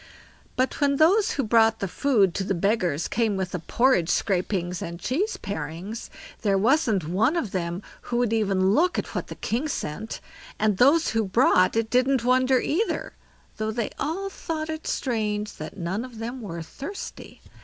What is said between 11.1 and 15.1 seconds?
who brought it didn't wonder either; though they all thought it